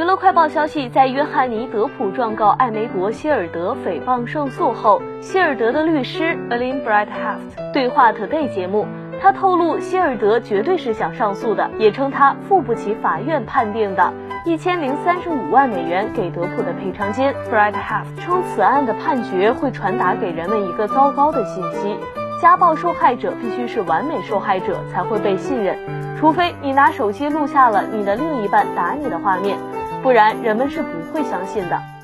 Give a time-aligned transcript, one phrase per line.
[0.00, 8.86] 娱乐快报消息，在约翰尼·德普状告艾梅伯·希尔德诽谤胜诉后，希尔德的律师 Alin Brightheart 对话 Today 节目，
[9.20, 14.10] 他透露希尔德绝对是想上诉的，也称他付不起法院判定的
[14.46, 17.30] 一千零三十五万美元给德普的赔偿金。
[17.52, 21.98] Brightheart 称此案的判决会传达给人们一个糟糕的信息：
[22.40, 25.76] 家暴受害者必须是完美受害者才会被信任，
[26.16, 29.58] 除非你拿手机录下了你的另一半打你的画面。
[30.02, 31.99] 不然，人们是不会相信的。